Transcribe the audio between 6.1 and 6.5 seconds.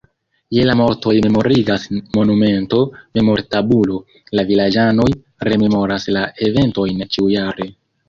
la